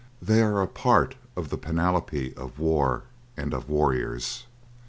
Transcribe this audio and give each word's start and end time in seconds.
They 0.19 0.41
are 0.41 0.63
a 0.63 0.67
part 0.67 1.13
of 1.35 1.49
the 1.51 1.59
panoply 1.59 2.33
of 2.33 2.57
war 2.57 3.03
and 3.37 3.53
of 3.53 3.69
warriors. 3.69 4.45